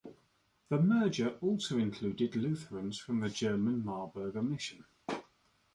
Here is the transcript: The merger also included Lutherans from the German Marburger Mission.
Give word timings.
The 0.69 0.79
merger 0.81 1.37
also 1.41 1.77
included 1.77 2.35
Lutherans 2.35 2.97
from 2.97 3.19
the 3.19 3.29
German 3.29 3.83
Marburger 3.83 4.41
Mission. 4.41 4.83